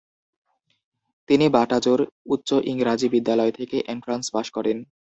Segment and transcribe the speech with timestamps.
[1.29, 2.03] তিনি বাটাজোড়
[2.25, 4.77] উচ্চ ইংরাজী বিদ্যালয় থেকে এন্ট্রান্স পাশ করেন।